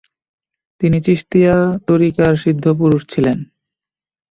[0.81, 1.55] তিনি চিশতিয়া
[1.87, 3.37] ত্বরীকার সিদ্ধ পুরুষ ছিলেন।